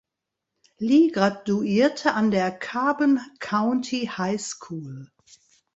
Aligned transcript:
Lee 0.79 1.11
graduierte 1.11 2.15
an 2.15 2.31
der 2.31 2.49
"Carbon 2.49 3.19
County 3.37 4.07
High 4.11 4.41
School". 4.41 5.11